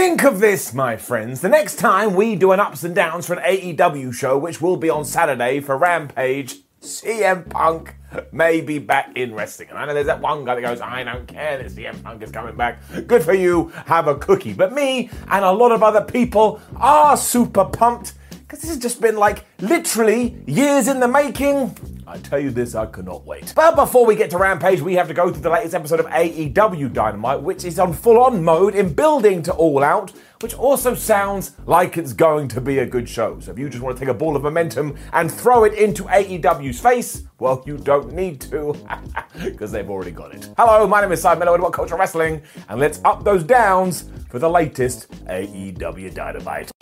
[0.00, 1.42] Think of this, my friends.
[1.42, 4.78] The next time we do an ups and downs for an AEW show, which will
[4.78, 7.96] be on Saturday for Rampage, CM Punk
[8.32, 9.68] may be back in wrestling.
[9.68, 12.22] And I know there's that one guy that goes, I don't care that CM Punk
[12.22, 12.80] is coming back.
[13.06, 14.54] Good for you, have a cookie.
[14.54, 19.02] But me and a lot of other people are super pumped because this has just
[19.02, 21.76] been like literally years in the making.
[22.10, 23.52] I tell you this, I cannot wait.
[23.54, 26.06] But before we get to Rampage, we have to go through the latest episode of
[26.06, 30.96] AEW Dynamite, which is on full on mode in building to All Out, which also
[30.96, 33.38] sounds like it's going to be a good show.
[33.38, 36.02] So if you just want to take a ball of momentum and throw it into
[36.02, 38.74] AEW's face, well, you don't need to,
[39.44, 40.50] because they've already got it.
[40.58, 44.40] Hello, my name is Simon Miller What Culture Wrestling, and let's up those downs for
[44.40, 46.72] the latest AEW Dynamite.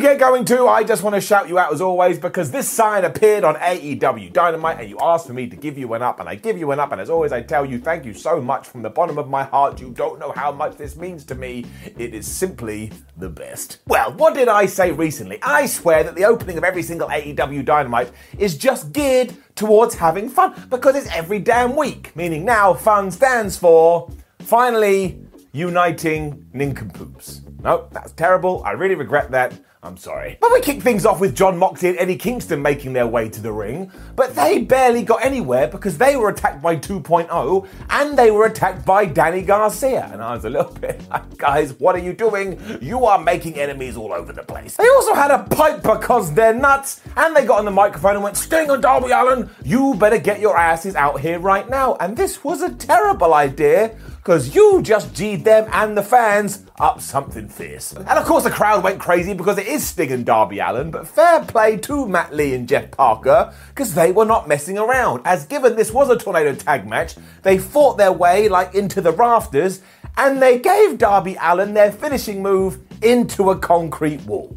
[0.00, 3.04] Get going too, I just want to shout you out as always because this sign
[3.04, 6.28] appeared on AEW Dynamite and you asked for me to give you an up and
[6.28, 8.66] I give you an up and as always I tell you thank you so much
[8.66, 9.80] from the bottom of my heart.
[9.80, 11.66] You don't know how much this means to me.
[11.98, 13.78] It is simply the best.
[13.86, 15.38] Well, what did I say recently?
[15.42, 20.28] I swear that the opening of every single AEW Dynamite is just geared towards having
[20.28, 22.14] fun because it's every damn week.
[22.16, 24.10] Meaning now fun stands for
[24.40, 25.20] finally
[25.52, 27.42] uniting nincompoops.
[27.62, 28.62] No, that's terrible.
[28.64, 29.52] I really regret that.
[29.82, 30.36] I'm sorry.
[30.42, 33.40] But we kick things off with Jon Moxley and Eddie Kingston making their way to
[33.40, 38.30] the ring, but they barely got anywhere because they were attacked by 2.0 and they
[38.30, 40.10] were attacked by Danny Garcia.
[40.12, 42.60] And I was a little bit like, guys, what are you doing?
[42.82, 44.76] You are making enemies all over the place.
[44.76, 48.22] They also had a pipe because they're nuts and they got on the microphone and
[48.22, 51.96] went, Sting and Darby Allin, you better get your asses out here right now.
[52.00, 57.00] And this was a terrible idea because you just G'd them and the fans up
[57.00, 57.92] something fierce.
[57.92, 61.08] And of course, the crowd went crazy because it is Sting and Darby Allin, but
[61.08, 65.22] fair play to Matt Lee and Jeff Parker because they were not messing around.
[65.24, 69.12] As given this was a tornado tag match, they fought their way like into the
[69.12, 69.80] rafters
[70.18, 74.54] and they gave Darby Allin their finishing move into a concrete wall.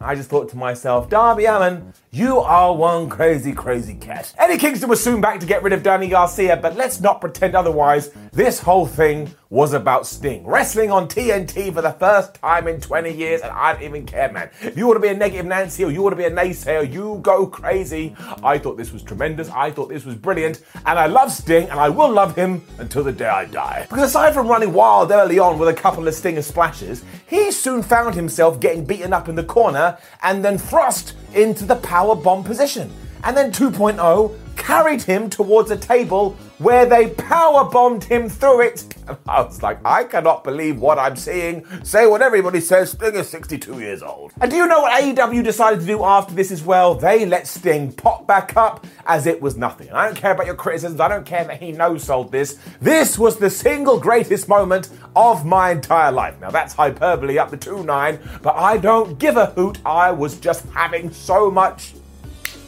[0.00, 4.32] I just thought to myself, Darby Allin, you are one crazy, crazy cat.
[4.38, 7.54] Eddie Kingston was soon back to get rid of Danny Garcia, but let's not pretend
[7.54, 8.10] otherwise.
[8.32, 10.46] This whole thing was about Sting.
[10.46, 14.32] Wrestling on TNT for the first time in 20 years, and I don't even care,
[14.32, 14.50] man.
[14.62, 16.90] If you want to be a negative Nancy or you want to be a naysayer,
[16.90, 18.16] you go crazy.
[18.42, 19.50] I thought this was tremendous.
[19.50, 20.62] I thought this was brilliant.
[20.86, 23.86] And I love Sting, and I will love him until the day I die.
[23.90, 27.82] Because aside from running wild early on with a couple of Stinger splashes, he soon
[27.82, 32.44] found himself getting beaten up in the corner and then thrust into the power bomb
[32.44, 32.92] position.
[33.24, 38.94] And then 2.0 carried him towards a table where they power bombed him through it.
[39.28, 41.64] I was like, I cannot believe what I'm seeing.
[41.84, 44.32] Say what everybody says, Sting is 62 years old.
[44.40, 46.94] And do you know what AEW decided to do after this as well?
[46.94, 49.88] They let Sting pop back up as it was nothing.
[49.88, 52.58] And I don't care about your criticisms, I don't care that he no sold this.
[52.80, 56.40] This was the single greatest moment of my entire life.
[56.40, 59.78] Now that's hyperbole up to 2-9, but I don't give a hoot.
[59.84, 61.94] I was just having so much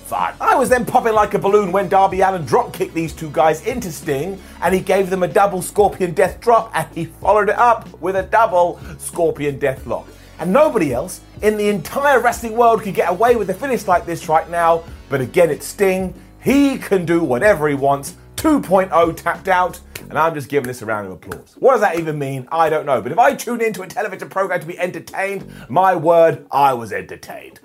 [0.09, 0.35] fun.
[0.41, 3.65] I was then popping like a balloon when Darby Allin drop kicked these two guys
[3.67, 7.59] into Sting and he gave them a double Scorpion Death drop and he followed it
[7.59, 10.09] up with a double Scorpion Death lock.
[10.39, 14.07] And nobody else in the entire wrestling world could get away with a finish like
[14.07, 14.83] this right now.
[15.11, 16.15] But again, it's Sting.
[16.41, 18.15] He can do whatever he wants.
[18.37, 19.79] 2.0 tapped out.
[20.09, 21.57] And I'm just giving this a round of applause.
[21.59, 22.49] What does that even mean?
[22.51, 23.03] I don't know.
[23.03, 26.93] But if I tune into a television program to be entertained, my word, I was
[26.93, 27.61] entertained.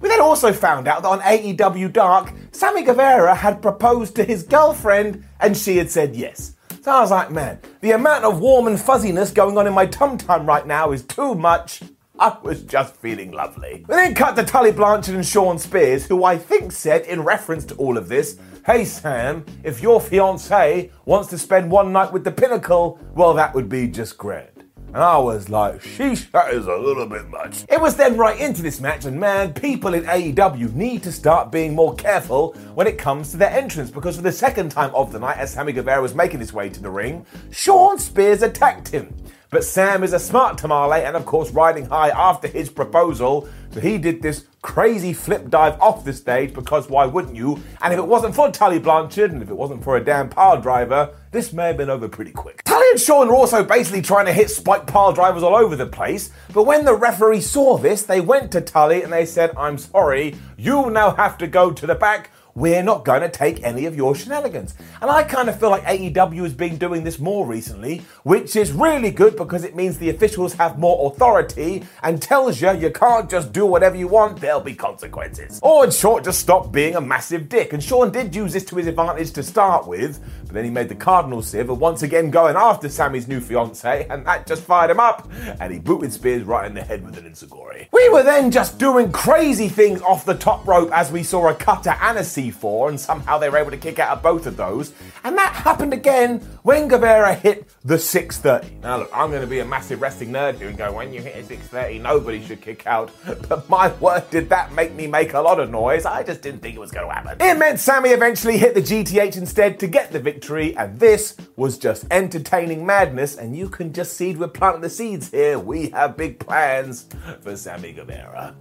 [0.00, 4.42] We then also found out that on AEW Dark, Sammy Guevara had proposed to his
[4.42, 6.56] girlfriend and she had said yes.
[6.82, 9.86] So I was like, man, the amount of warm and fuzziness going on in my
[9.86, 11.80] tum tum right now is too much.
[12.22, 13.84] I was just feeling lovely.
[13.88, 17.64] We then cut to Tully Blanchard and Shawn Spears, who I think said, in reference
[17.64, 22.22] to all of this, Hey Sam, if your fiance wants to spend one night with
[22.22, 24.46] the pinnacle, well, that would be just grand.
[24.94, 27.64] And I was like, sheesh, that is a little bit much.
[27.68, 31.50] It was then right into this match, and man, people in AEW need to start
[31.50, 35.10] being more careful when it comes to their entrance because for the second time of
[35.10, 38.86] the night, as Sammy Guevara was making his way to the ring, Shawn Spears attacked
[38.86, 39.12] him.
[39.52, 43.46] But Sam is a smart tamale and, of course, riding high after his proposal.
[43.70, 47.62] So he did this crazy flip dive off the stage because why wouldn't you?
[47.82, 50.58] And if it wasn't for Tully Blanchard and if it wasn't for a damn pile
[50.58, 52.62] driver, this may have been over pretty quick.
[52.64, 55.84] Tully and Shawn were also basically trying to hit spike pile drivers all over the
[55.84, 56.30] place.
[56.54, 60.34] But when the referee saw this, they went to Tully and they said, I'm sorry,
[60.56, 63.96] you now have to go to the back we're not going to take any of
[63.96, 64.74] your shenanigans.
[65.00, 68.72] And I kind of feel like AEW has been doing this more recently, which is
[68.72, 73.30] really good because it means the officials have more authority and tells you you can't
[73.30, 75.60] just do whatever you want, there'll be consequences.
[75.62, 77.72] Or in short, just stop being a massive dick.
[77.72, 80.88] And Shawn did use this to his advantage to start with, but then he made
[80.88, 85.00] the Cardinal sieve once again going after Sammy's new fiance, and that just fired him
[85.00, 87.88] up, and he booted Spears right in the head with an enzuigiri.
[87.92, 91.54] We were then just doing crazy things off the top rope as we saw a
[91.54, 94.56] cutter and a C4, and somehow they were able to kick out of both of
[94.56, 94.92] those.
[95.24, 98.80] And that happened again when Guevara hit the 630.
[98.82, 101.20] Now look, I'm going to be a massive wrestling nerd here and go, when you
[101.20, 103.10] hit a 630, nobody should kick out.
[103.48, 106.04] But my word, did that make me make a lot of noise.
[106.04, 107.36] I just didn't think it was going to happen.
[107.40, 111.78] It meant Sammy eventually hit the GTH instead to get the victory, and this was
[111.78, 113.36] just entertaining madness.
[113.36, 115.58] And you can just see we're planting the seeds here.
[115.58, 117.06] We have big plans
[117.40, 118.54] for Sammy Guevara.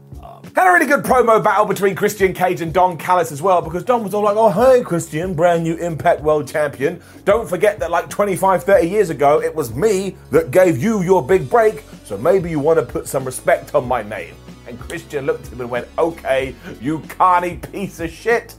[0.56, 3.84] Had a really good promo battle between Christian Cage and Don Callis as well because
[3.84, 7.02] Don was all like, oh, hey, Christian, brand new Impact World Champion.
[7.24, 11.26] Don't forget that like 25, 30 years ago, it was me that gave you your
[11.26, 14.36] big break, so maybe you want to put some respect on my name.
[14.68, 18.56] And Christian looked at him and went, okay, you carny piece of shit.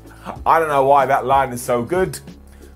[0.46, 2.18] I don't know why that line is so good,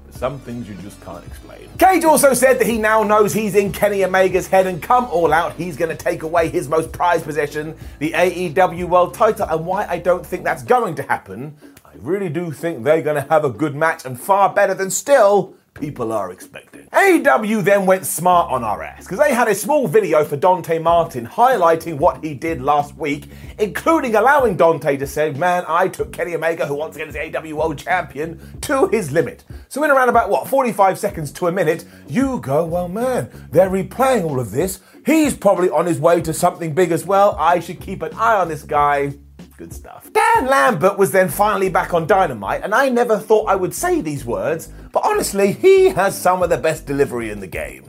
[0.04, 1.45] but some things you just can't explain.
[1.78, 5.32] Cage also said that he now knows he's in Kenny Omega's head and come all
[5.32, 9.46] out, he's going to take away his most prized possession, the AEW World title.
[9.46, 13.22] And why I don't think that's going to happen, I really do think they're going
[13.22, 16.86] to have a good match and far better than still people are expecting.
[16.92, 20.78] AEW then went smart on our ass because they had a small video for Dante
[20.78, 23.28] Martin highlighting what he did last week,
[23.58, 27.20] including allowing Dante to say, Man, I took Kenny Omega, who once again is the
[27.20, 29.44] AEW World Champion, to his limit.
[29.68, 33.70] So, in around about what, 45 seconds to a minute, you go, Well, man, they're
[33.70, 34.80] replaying all of this.
[35.04, 37.36] He's probably on his way to something big as well.
[37.38, 39.14] I should keep an eye on this guy.
[39.56, 40.12] Good stuff.
[40.12, 44.02] Dan Lambert was then finally back on Dynamite, and I never thought I would say
[44.02, 47.84] these words, but honestly, he has some of the best delivery in the game.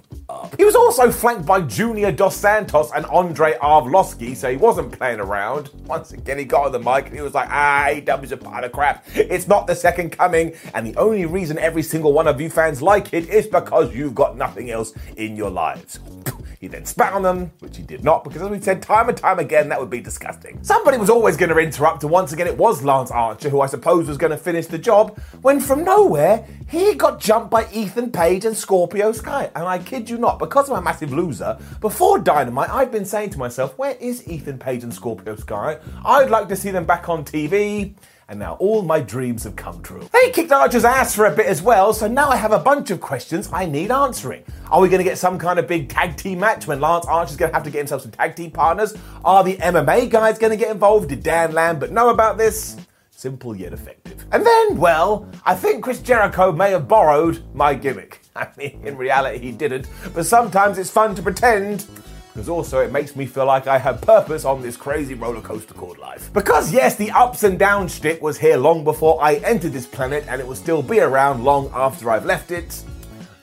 [0.58, 5.22] He was also flanked by Junior Dos Santos and Andrei Arlovski, so he wasn't playing
[5.22, 5.70] around.
[5.86, 8.62] Once again, he got on the mic and he was like, ah, AEW's a pile
[8.62, 9.06] of crap.
[9.16, 12.82] It's not the second coming, and the only reason every single one of you fans
[12.82, 16.02] like it is because you've got nothing else in your lives.
[16.60, 19.18] He then spat on them, which he did not, because as we said time and
[19.18, 20.58] time again, that would be disgusting.
[20.64, 23.68] Somebody was always going to interrupt, and once again, it was Lance Archer, who I
[23.68, 28.12] suppose was going to finish the job, when from nowhere, he got jumped by Ethan
[28.12, 29.50] Page and Scorpio Sky.
[29.56, 33.30] And I kid you not, because I'm a massive loser, before Dynamite, I've been saying
[33.32, 35.80] to myself, where is Ethan Page and Scorpio Sky?
[36.04, 37.94] I'd like to see them back on TV
[38.30, 40.08] and now all my dreams have come true.
[40.12, 42.92] They kicked Archer's ass for a bit as well, so now I have a bunch
[42.92, 44.44] of questions I need answering.
[44.70, 47.38] Are we going to get some kind of big tag team match when Lance Archer's
[47.38, 48.96] going to have to get himself some tag team partners?
[49.24, 51.10] Are the MMA guys going to get involved?
[51.10, 52.76] Did Dan Lambert know about this?
[53.18, 54.28] Simple yet effective.
[54.32, 58.22] And then, well, I think Chris Jericho may have borrowed my gimmick.
[58.36, 61.88] I mean, in reality, he didn't, but sometimes it's fun to pretend
[62.32, 65.74] because also it makes me feel like I have purpose on this crazy roller coaster
[65.74, 66.32] called life.
[66.32, 70.24] Because yes, the ups and downs shtick was here long before I entered this planet,
[70.28, 72.84] and it will still be around long after I've left it.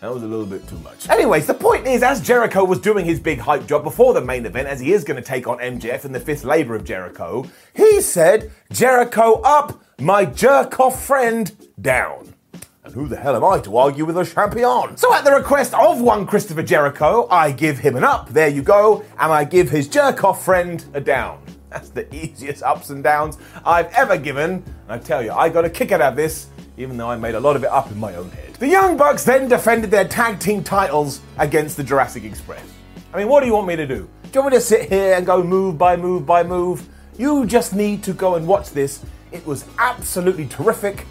[0.04, 1.08] That was a little bit too much.
[1.08, 4.44] Anyways, the point is, as Jericho was doing his big hype job before the main
[4.44, 7.46] event, as he is going to take on MJF in the fifth labor of Jericho,
[7.74, 12.34] he said, Jericho up, my jerk off friend down.
[12.84, 14.98] And who the hell am I to argue with a champion?
[14.98, 18.60] So, at the request of one Christopher Jericho, I give him an up, there you
[18.60, 21.42] go, and I give his jerk off friend a down.
[21.70, 24.50] That's the easiest ups and downs I've ever given.
[24.52, 27.34] And I tell you, I got a kick out of this, even though I made
[27.34, 28.54] a lot of it up in my own head.
[28.54, 32.64] The Young Bucks then defended their tag team titles against the Jurassic Express.
[33.12, 34.08] I mean, what do you want me to do?
[34.24, 36.88] Do you want me to sit here and go move by move by move?
[37.16, 39.04] You just need to go and watch this.
[39.30, 41.06] It was absolutely terrific.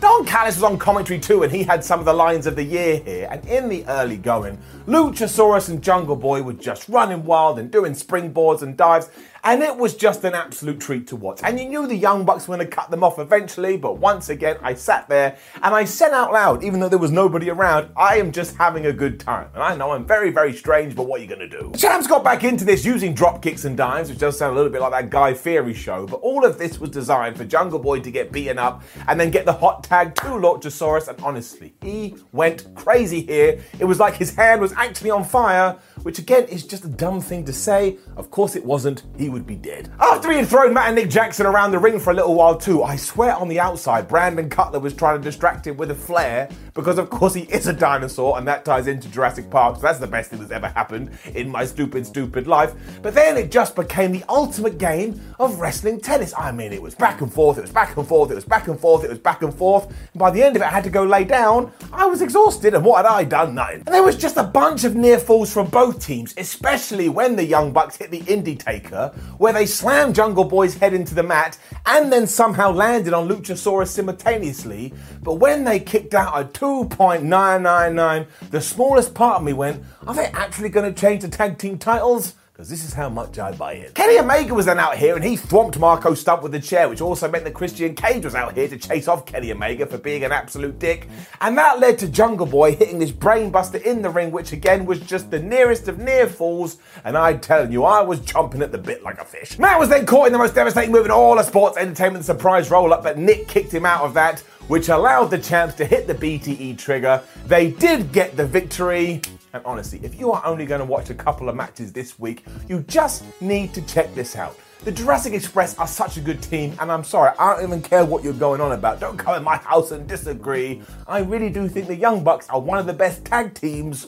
[0.00, 2.62] Don Callis was on commentary too, and he had some of the lines of the
[2.62, 3.28] year here.
[3.30, 7.92] And in the early going, Luchasaurus and Jungle Boy were just running wild and doing
[7.92, 9.10] springboards and dives.
[9.44, 11.40] And it was just an absolute treat to watch.
[11.42, 14.28] And you knew the Young Bucks were going to cut them off eventually, but once
[14.28, 17.90] again, I sat there and I said out loud, even though there was nobody around,
[17.96, 19.48] I am just having a good time.
[19.54, 21.72] And I know I'm very, very strange, but what are you going to do?
[21.76, 24.72] Champs got back into this using drop kicks and dives, which does sound a little
[24.72, 28.00] bit like that Guy Fieri show, but all of this was designed for Jungle Boy
[28.00, 31.08] to get beaten up and then get the hot tag to Luchasaurus.
[31.08, 33.60] And honestly, he went crazy here.
[33.78, 37.20] It was like his hand was actually on fire, which again is just a dumb
[37.20, 37.98] thing to say.
[38.16, 39.04] Of course it wasn't.
[39.16, 39.90] He would be dead.
[40.00, 42.56] After he had thrown Matt and Nick Jackson around the ring for a little while
[42.56, 45.94] too, I swear on the outside, Brandon Cutler was trying to distract him with a
[45.94, 49.76] flare because, of course, he is a dinosaur and that ties into Jurassic Park.
[49.76, 52.74] So that's the best thing that's ever happened in my stupid, stupid life.
[53.02, 56.34] But then it just became the ultimate game of wrestling tennis.
[56.36, 58.68] I mean, it was back and forth, it was back and forth, it was back
[58.68, 59.86] and forth, it was back and forth.
[59.86, 61.72] And by the end of it, I had to go lay down.
[61.92, 63.54] I was exhausted, and what had I done?
[63.54, 63.82] Nothing.
[63.86, 67.44] And there was just a bunch of near falls from both teams, especially when the
[67.44, 71.58] Young Bucks hit the Indie Taker, where they slammed Jungle Boy's head into the mat
[71.86, 74.94] and then somehow landed on Luchasaurus simultaneously.
[75.22, 80.26] But when they kicked out a 2.999, the smallest part of me went, are they
[80.26, 82.34] actually going to change the tag team titles?
[82.58, 83.92] Because this is how much I buy in.
[83.92, 87.00] Kenny Omega was then out here and he thwomped Marko Stunt with the chair, which
[87.00, 90.24] also meant that Christian Cage was out here to chase off Kenny Omega for being
[90.24, 91.06] an absolute dick.
[91.40, 94.98] And that led to Jungle Boy hitting this brainbuster in the ring, which again was
[94.98, 96.78] just the nearest of near falls.
[97.04, 99.56] And I tell you, I was jumping at the bit like a fish.
[99.56, 102.72] Matt was then caught in the most devastating move in all of sports entertainment surprise
[102.72, 106.08] roll up, but Nick kicked him out of that which allowed the champs to hit
[106.08, 107.22] the BTE trigger.
[107.46, 109.22] They did get the victory.
[109.52, 112.44] And honestly, if you are only going to watch a couple of matches this week,
[112.68, 114.58] you just need to check this out.
[114.84, 118.04] The Jurassic Express are such a good team, and I'm sorry, I don't even care
[118.04, 119.00] what you're going on about.
[119.00, 120.82] Don't come in my house and disagree.
[121.06, 124.06] I really do think the Young Bucks are one of the best tag teams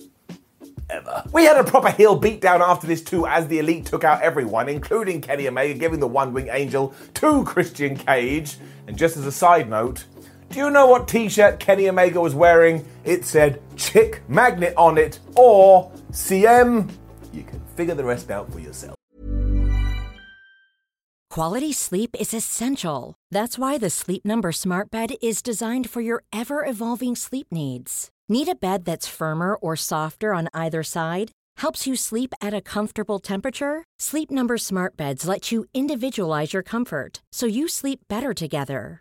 [0.88, 1.24] ever.
[1.32, 4.68] We had a proper heel beatdown after this too, as the Elite took out everyone,
[4.68, 8.56] including Kenny Omega, giving the One Wing Angel to Christian Cage.
[8.86, 10.04] And just as a side note,
[10.50, 12.84] do you know what t shirt Kenny Omega was wearing?
[13.04, 16.90] It said Chick Magnet on it or CM.
[17.32, 18.96] You can figure the rest out for yourself.
[21.30, 23.14] Quality sleep is essential.
[23.30, 28.10] That's why the Sleep Number Smart Bed is designed for your ever evolving sleep needs.
[28.28, 31.30] Need a bed that's firmer or softer on either side?
[31.58, 33.84] Helps you sleep at a comfortable temperature?
[34.00, 39.00] Sleep Number Smart Beds let you individualize your comfort so you sleep better together.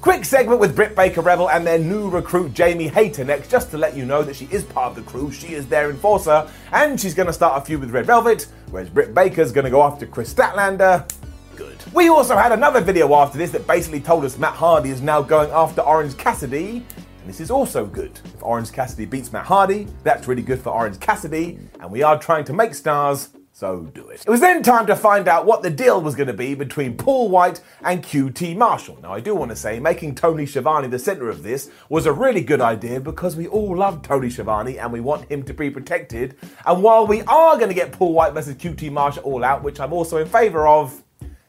[0.00, 3.78] Quick segment with Britt Baker Rebel and their new recruit Jamie Hayter next, just to
[3.78, 5.30] let you know that she is part of the crew.
[5.30, 8.90] She is their enforcer, and she's going to start a feud with Red Velvet, whereas
[8.90, 11.08] Britt Baker's going to go after Kris Statlander.
[11.54, 11.76] Good.
[11.92, 15.22] We also had another video after this that basically told us Matt Hardy is now
[15.22, 18.18] going after Orange Cassidy, and this is also good.
[18.24, 22.18] If Orange Cassidy beats Matt Hardy, that's really good for Orange Cassidy, and we are
[22.18, 24.24] trying to make stars so do it.
[24.26, 26.96] It was then time to find out what the deal was going to be between
[26.96, 28.98] Paul White and QT Marshall.
[29.02, 32.12] Now, I do want to say making Tony Schiavone the centre of this was a
[32.12, 35.70] really good idea because we all love Tony Schiavone and we want him to be
[35.70, 36.36] protected.
[36.64, 39.80] And while we are going to get Paul White versus QT Marshall all out, which
[39.80, 41.02] I'm also in favour of,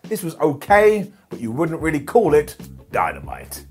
[0.04, 2.58] this was okay, but you wouldn't really call it
[2.92, 3.66] dynamite.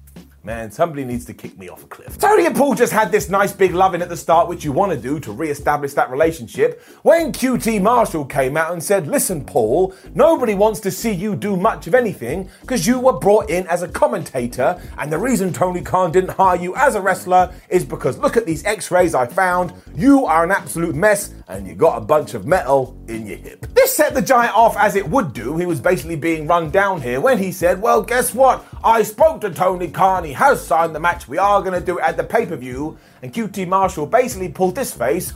[0.44, 2.18] Man, somebody needs to kick me off a cliff.
[2.18, 4.90] Tony and Paul just had this nice big loving at the start, which you want
[4.90, 6.82] to do to re establish that relationship.
[7.02, 11.56] When QT Marshall came out and said, Listen, Paul, nobody wants to see you do
[11.56, 15.80] much of anything because you were brought in as a commentator, and the reason Tony
[15.80, 19.26] Khan didn't hire you as a wrestler is because look at these x rays I
[19.28, 19.72] found.
[19.94, 23.64] You are an absolute mess, and you got a bunch of metal in your hip.
[23.74, 25.56] This set the giant off as it would do.
[25.56, 28.64] He was basically being run down here when he said, Well, guess what?
[28.82, 31.28] I spoke to Tony Khan has signed the match.
[31.28, 32.98] We are going to do it at the pay per view.
[33.22, 35.34] And QT Marshall basically pulled this face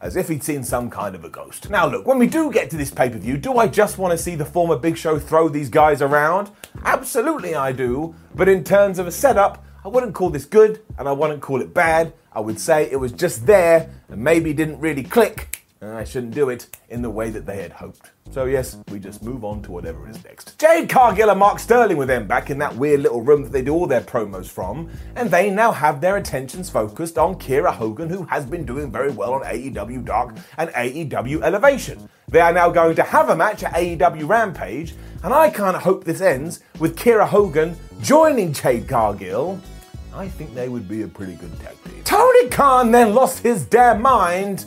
[0.00, 1.70] as if he'd seen some kind of a ghost.
[1.70, 4.12] Now, look, when we do get to this pay per view, do I just want
[4.12, 6.50] to see the former Big Show throw these guys around?
[6.84, 8.14] Absolutely, I do.
[8.34, 11.60] But in terms of a setup, I wouldn't call this good and I wouldn't call
[11.60, 12.12] it bad.
[12.32, 15.53] I would say it was just there and maybe didn't really click
[15.92, 18.10] I shouldn't do it in the way that they had hoped.
[18.30, 20.58] So, yes, we just move on to whatever is next.
[20.58, 23.62] Jade Cargill and Mark Sterling were then back in that weird little room that they
[23.62, 28.08] do all their promos from, and they now have their attentions focused on Kiera Hogan,
[28.08, 32.08] who has been doing very well on AEW Dark and AEW Elevation.
[32.28, 35.82] They are now going to have a match at AEW Rampage, and I kind of
[35.82, 39.60] hope this ends with Kiera Hogan joining Jade Cargill.
[40.14, 42.02] I think they would be a pretty good tag team.
[42.04, 44.66] Tony Khan then lost his damn mind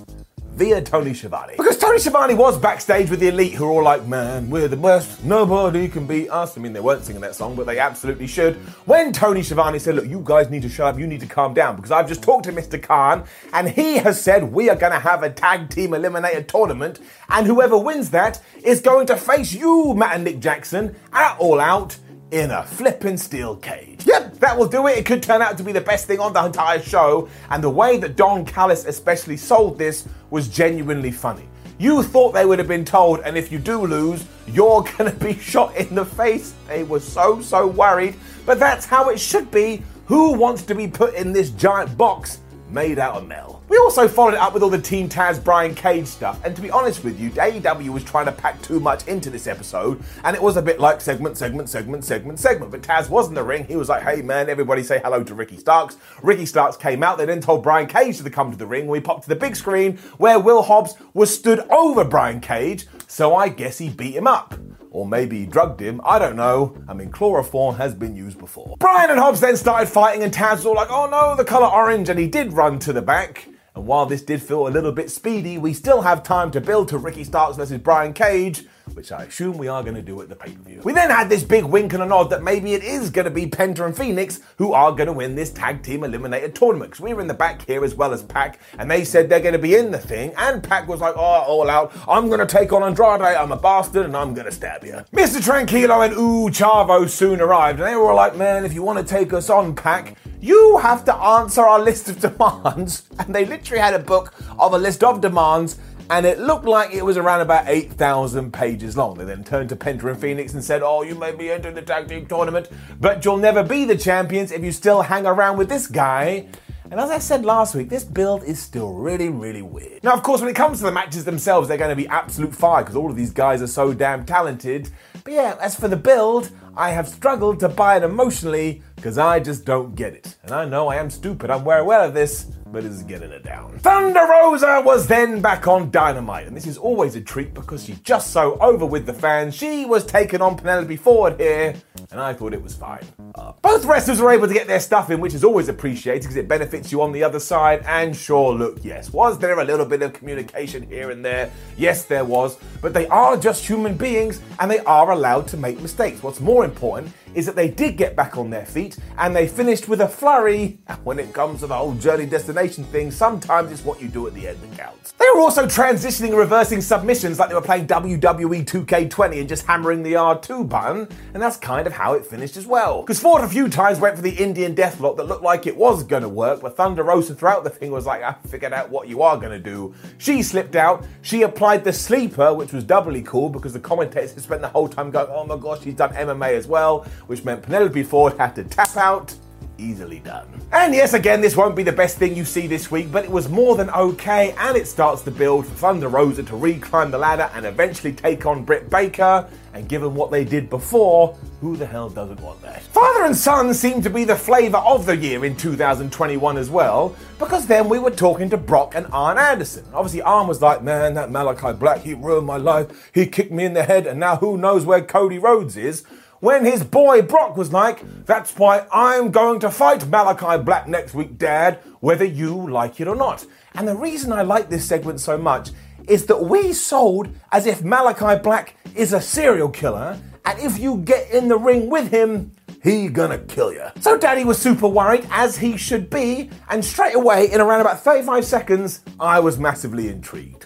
[0.58, 1.54] via Tony Schiavone.
[1.56, 4.76] Because Tony Schiavone was backstage with the Elite, who are all like, man, we're the
[4.76, 6.58] best, nobody can beat us.
[6.58, 8.56] I mean, they weren't singing that song, but they absolutely should.
[8.86, 11.54] When Tony Schiavone said, look, you guys need to shut up, you need to calm
[11.54, 12.82] down, because I've just talked to Mr.
[12.82, 17.02] Khan, and he has said we are going to have a tag team eliminator tournament,
[17.30, 21.60] and whoever wins that is going to face you, Matt and Nick Jackson, at All
[21.60, 21.98] Out
[22.32, 24.06] in a flippin' steel cage.
[24.06, 24.98] Yep, that will do it.
[24.98, 27.70] It could turn out to be the best thing on the entire show, and the
[27.70, 31.48] way that Don Callis especially sold this was genuinely funny.
[31.80, 35.34] You thought they would have been told, and if you do lose, you're gonna be
[35.34, 36.54] shot in the face.
[36.68, 39.84] They were so, so worried, but that's how it should be.
[40.08, 43.57] Who wants to be put in this giant box made out of metal?
[43.70, 46.62] We also followed it up with all the Team Taz Brian Cage stuff, and to
[46.62, 50.38] be honest with you, AEW was trying to pack too much into this episode, and
[50.38, 52.72] it was a bit like segment, segment, segment, segment, segment.
[52.72, 53.66] But Taz was in the ring.
[53.66, 57.18] He was like, "Hey man, everybody say hello to Ricky Starks." Ricky Starks came out.
[57.18, 58.88] They then told Brian Cage to come to the ring.
[58.88, 63.36] We popped to the big screen where Will Hobbs was stood over Brian Cage, so
[63.36, 64.54] I guess he beat him up.
[64.92, 66.78] Or maybe he drugged him, I don't know.
[66.88, 68.78] I mean, chloroform has been used before.
[68.80, 71.68] Brian and Hobbs then started fighting, and Taz was all like, oh no, the colour
[71.68, 73.50] orange, and he did run to the back.
[73.78, 76.88] And while this did feel a little bit speedy, we still have time to build
[76.88, 80.30] to Ricky Starks versus Brian Cage, which I assume we are going to do at
[80.30, 80.82] the pay per view.
[80.84, 83.32] We then had this big wink and a nod that maybe it is going to
[83.32, 86.92] be Penta and Fenix who are going to win this tag team eliminator tournament.
[86.92, 89.40] Because we were in the back here as well as Pac, and they said they're
[89.40, 90.34] going to be in the thing.
[90.38, 93.58] And Pac was like, oh, all out, I'm going to take on Andrade, I'm a
[93.58, 95.04] bastard, and I'm going to stab you.
[95.14, 95.42] Mr.
[95.42, 99.06] Tranquilo and Ooh Chavo soon arrived, and they were like, man, if you want to
[99.06, 103.04] take us on, Pac, you have to answer our list of demands.
[103.20, 106.94] And they literally had a book of a list of demands and it looked like
[106.94, 109.18] it was around about 8,000 pages long.
[109.18, 111.82] They then turned to Penta and Fenix and said, Oh, you may be entering the
[111.82, 115.70] tag team tournament, but you'll never be the champions if you still hang around with
[115.70, 116.48] this guy.
[116.90, 120.02] And as I said last week, this build is still really, really weird.
[120.06, 122.56] Now, of course, when it comes to the matches themselves, they're going to be absolute
[122.56, 124.90] fire because all of these guys are so damn talented.
[125.26, 129.40] But yeah, as for the build, I have struggled to buy it emotionally because I
[129.40, 130.36] just don't get it.
[130.44, 133.44] And I know I am stupid, I'm well aware of this, but it's getting it
[133.44, 133.78] down.
[133.80, 138.00] Thunder Rosa was then back on Dynamite, and this is always a treat because she's
[138.00, 139.56] just so over with the fans.
[139.56, 141.76] She was taking on Penelope Ford here,
[142.12, 143.06] and I thought it was fine.
[143.36, 146.36] Uh, both wrestlers were able to get their stuff in, which is always appreciated because
[146.36, 147.84] it benefits you on the other side.
[147.86, 151.52] And sure, look, yes, was there a little bit of communication here and there?
[151.78, 155.80] Yes, there was, but they are just human beings and they are allowed to make
[155.82, 156.24] mistakes.
[156.24, 159.88] What's more important is that they did get back on their feet and they finished
[159.88, 160.80] with a flurry.
[161.04, 164.34] When it comes to the whole journey destination thing, sometimes it's what you do at
[164.34, 165.12] the end that counts.
[165.12, 169.66] They were also transitioning and reversing submissions like they were playing WWE 2K20 and just
[169.68, 173.02] hammering the R2 button, and that's kind of how it finished as well.
[173.02, 176.06] Because Ford a few times went for the Indian deathlock that looked like it was
[176.06, 179.22] to work, but Thunder Rosa throughout the thing was like, I figured out what you
[179.22, 179.94] are to do.
[180.18, 181.06] She slipped out.
[181.22, 185.12] She applied the sleeper, which was doubly cool because the commentators spent the whole time
[185.12, 188.64] going, oh my gosh, she's done MMA as well, which meant Penelope Ford had to
[188.64, 189.36] tap out
[189.78, 190.48] easily done.
[190.72, 193.32] And yes, again, this won't be the best thing you see this week, but it
[193.32, 197.18] was more than okay, and it starts to build for Thunder Rosa to reclimb the
[197.18, 199.48] ladder and eventually take on Britt Baker.
[199.74, 202.82] And given what they did before, who the hell doesn't want that?
[202.82, 207.16] Father and son seem to be the flavour of the year in 2021 as well,
[207.38, 209.86] because then we were talking to Brock and Arn Anderson.
[209.94, 213.12] Obviously, Arn was like, man, that Malachi Black, he ruined my life.
[213.14, 216.04] He kicked me in the head, and now who knows where Cody Rhodes is
[216.40, 221.14] when his boy Brock was like, That's why I'm going to fight Malachi Black next
[221.14, 223.46] week, Dad, whether you like it or not.
[223.76, 225.72] And the reason I like this segment so much
[226.08, 230.98] is that we sold as if Malachi Black is a serial killer, and if you
[230.98, 233.84] get in the ring with him, he gonna kill you.
[234.00, 238.00] So Daddy was super worried, as he should be, and straight away, in around about
[238.00, 240.66] 35 seconds, I was massively intrigued.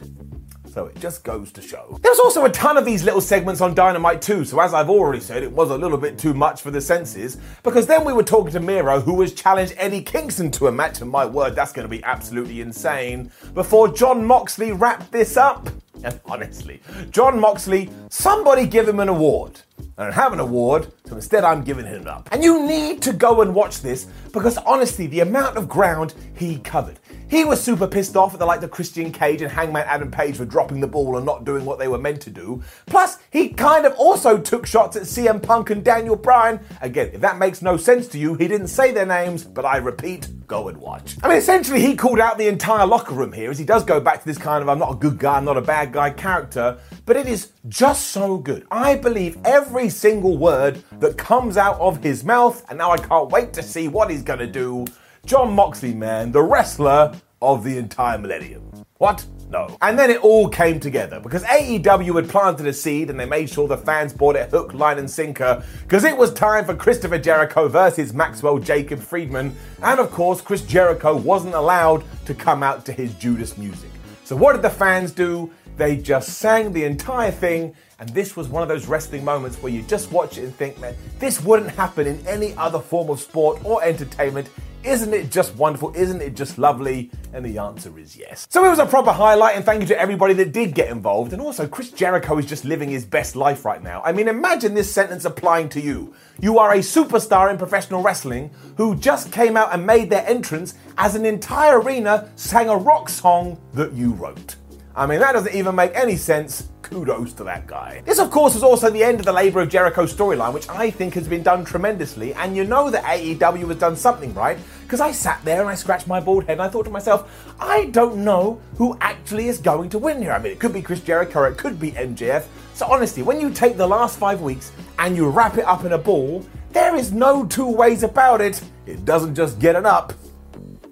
[0.71, 1.99] So it just goes to show.
[2.01, 5.19] There's also a ton of these little segments on Dynamite too, so as I've already
[5.19, 8.23] said, it was a little bit too much for the senses, because then we were
[8.23, 11.73] talking to Miro, who was challenged Eddie Kingston to a match, and my word, that's
[11.73, 15.69] going to be absolutely insane, before Jon Moxley wrapped this up.
[16.05, 19.59] And honestly, Jon Moxley, somebody give him an award.
[19.97, 22.29] I don't have an award, so instead I'm giving him up.
[22.31, 26.59] And you need to go and watch this because honestly, the amount of ground he
[26.59, 26.99] covered.
[27.29, 30.35] He was super pissed off at the like the Christian Cage and Hangman Adam Page
[30.35, 32.61] for dropping the ball and not doing what they were meant to do.
[32.87, 36.59] Plus, he kind of also took shots at CM Punk and Daniel Bryan.
[36.81, 39.77] Again, if that makes no sense to you, he didn't say their names, but I
[39.77, 41.15] repeat, go and watch.
[41.23, 44.01] I mean, essentially, he called out the entire locker room here as he does go
[44.01, 46.09] back to this kind of I'm not a good guy, I'm not a bad guy
[46.09, 48.67] character, but it is just so good.
[48.69, 53.29] I believe every single word that comes out of his mouth, and now I can't
[53.29, 54.85] wait to see what he's gonna do
[55.25, 58.63] Jon Moxley, man, the wrestler of the entire millennium.
[58.97, 59.25] What?
[59.49, 59.75] No.
[59.81, 63.49] And then it all came together because AEW had planted a seed and they made
[63.49, 67.17] sure the fans bought it hook, line, and sinker because it was time for Christopher
[67.17, 69.55] Jericho versus Maxwell Jacob Friedman.
[69.83, 73.89] And of course, Chris Jericho wasn't allowed to come out to his Judas music.
[74.23, 75.51] So what did the fans do?
[75.81, 79.71] They just sang the entire thing and this was one of those wrestling moments where
[79.71, 83.19] you just watch it and think, man, this wouldn't happen in any other form of
[83.19, 84.47] sport or entertainment.
[84.83, 85.91] Isn't it just wonderful?
[85.95, 87.09] Isn't it just lovely?
[87.33, 88.45] And the answer is yes.
[88.51, 91.33] So it was a proper highlight, and thank you to everybody that did get involved.
[91.33, 94.03] And also, Chris Jericho is just living his best life right now.
[94.05, 96.13] I mean, imagine this sentence applying to you.
[96.39, 100.75] You are a superstar in professional wrestling who just came out and made their entrance
[100.99, 104.57] as an entire arena sang a rock song that you wrote.
[104.95, 106.67] I mean, that doesn't even make any sense.
[106.81, 108.01] Kudos to that guy.
[108.03, 110.89] This, of course, was also the end of the Labour of Jericho storyline, which I
[110.89, 112.33] think has been done tremendously.
[112.33, 115.75] And you know that AEW has done something right, because I sat there and I
[115.75, 119.59] scratched my bald head and I thought to myself, I don't know who actually is
[119.59, 120.33] going to win here.
[120.33, 122.45] I mean, it could be Chris Jericho, it could be MJF.
[122.73, 125.93] So honestly, when you take the last five weeks and you wrap it up in
[125.93, 128.61] a ball, there is no two ways about it.
[128.85, 130.11] It doesn't just get an up,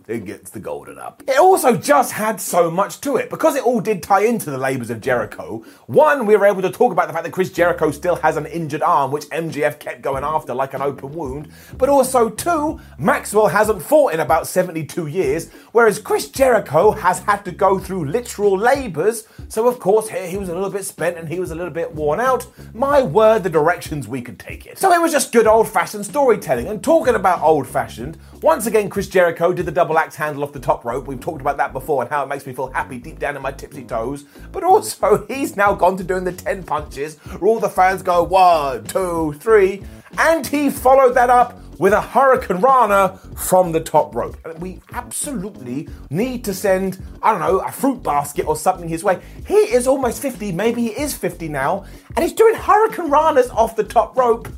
[0.09, 1.21] it gets the golden up.
[1.27, 4.57] It also just had so much to it because it all did tie into the
[4.57, 5.63] labours of Jericho.
[5.85, 8.47] One, we were able to talk about the fact that Chris Jericho still has an
[8.47, 11.51] injured arm, which MJF kept going after like an open wound.
[11.77, 17.45] But also, two, Maxwell hasn't fought in about 72 years, whereas Chris Jericho has had
[17.45, 19.27] to go through literal labours.
[19.47, 21.73] So, of course, here he was a little bit spent and he was a little
[21.73, 22.47] bit worn out.
[22.73, 24.79] My word, the directions we could take it.
[24.79, 26.67] So, it was just good old fashioned storytelling.
[26.67, 30.53] And talking about old fashioned, once again, Chris Jericho did the double axe handle off
[30.53, 31.07] the top rope.
[31.07, 33.41] We've talked about that before and how it makes me feel happy deep down in
[33.41, 34.23] my tipsy toes.
[34.51, 38.23] But also, he's now gone to doing the 10 punches where all the fans go
[38.23, 39.83] one, two, three.
[40.17, 44.37] And he followed that up with a Hurricane Rana from the top rope.
[44.59, 49.21] We absolutely need to send, I don't know, a fruit basket or something his way.
[49.47, 53.75] He is almost 50, maybe he is 50 now, and he's doing Hurricane Ranas off
[53.75, 54.49] the top rope.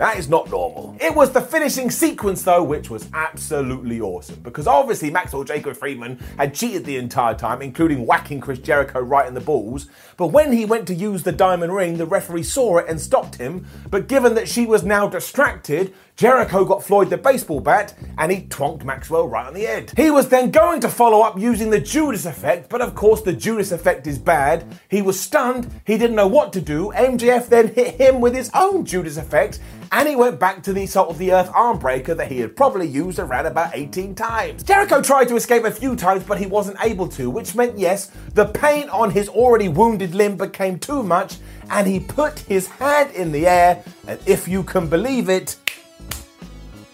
[0.00, 0.96] That is not normal.
[0.98, 4.40] It was the finishing sequence, though, which was absolutely awesome.
[4.42, 9.28] Because obviously, Maxwell Jacob Friedman had cheated the entire time, including whacking Chris Jericho right
[9.28, 9.88] in the balls.
[10.16, 13.34] But when he went to use the diamond ring, the referee saw it and stopped
[13.34, 13.66] him.
[13.90, 18.42] But given that she was now distracted, Jericho got Floyd the baseball bat and he
[18.42, 19.90] twonked Maxwell right on the head.
[19.96, 23.32] He was then going to follow up using the Judas effect, but of course the
[23.32, 24.66] Judas effect is bad.
[24.90, 26.92] He was stunned, he didn't know what to do.
[26.94, 29.60] MJF then hit him with his own Judas effect
[29.92, 32.54] and he went back to the salt of the earth arm breaker that he had
[32.54, 34.62] probably used around about 18 times.
[34.62, 38.10] Jericho tried to escape a few times, but he wasn't able to, which meant yes,
[38.34, 41.38] the pain on his already wounded limb became too much,
[41.70, 45.56] and he put his hand in the air, and if you can believe it,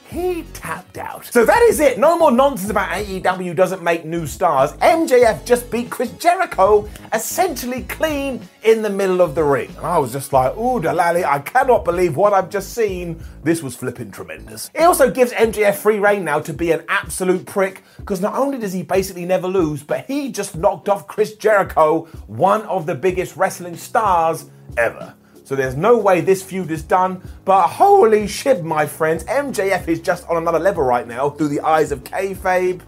[0.09, 1.25] he tapped out.
[1.27, 1.99] So that is it.
[1.99, 4.73] No more nonsense about AEW doesn't make new stars.
[4.75, 9.73] MJF just beat Chris Jericho essentially clean in the middle of the ring.
[9.77, 13.23] And I was just like, ooh, Dalali, I cannot believe what I've just seen.
[13.43, 14.71] This was flipping tremendous.
[14.75, 18.59] It also gives MJF free reign now to be an absolute prick because not only
[18.59, 22.95] does he basically never lose, but he just knocked off Chris Jericho, one of the
[22.95, 25.15] biggest wrestling stars ever.
[25.47, 27.23] So there's no way this feud is done.
[27.45, 31.61] But holy shit, my friends, MJF is just on another level right now through the
[31.61, 32.81] eyes of kayfabe.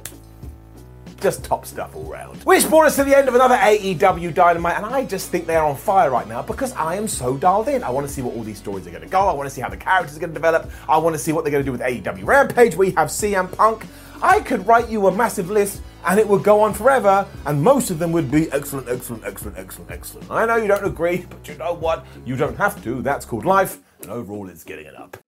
[1.20, 2.42] Just top stuff all round.
[2.42, 5.54] Which brought us to the end of another AEW Dynamite, and I just think they
[5.54, 7.84] are on fire right now because I am so dialed in.
[7.84, 9.20] I want to see what all these stories are going to go.
[9.20, 10.68] I want to see how the characters are going to develop.
[10.88, 13.56] I want to see what they're going to do with AEW Rampage, you have CM
[13.56, 13.86] Punk.
[14.20, 17.90] I could write you a massive list and it would go on forever, and most
[17.90, 20.30] of them would be excellent, excellent, excellent, excellent, excellent.
[20.30, 22.06] I know you don't agree, but you know what?
[22.24, 23.02] You don't have to.
[23.02, 25.18] That's called life, and overall, it's getting it up.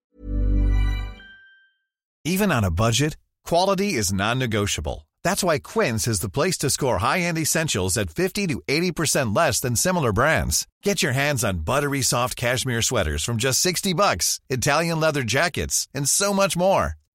[2.25, 5.07] Even on a budget, quality is non negotiable.
[5.23, 9.35] That's why Quince is the place to score high end essentials at 50 to 80%
[9.35, 10.67] less than similar brands.
[10.83, 15.87] Get your hands on buttery soft cashmere sweaters from just 60 bucks, Italian leather jackets,
[15.93, 16.95] and so much more.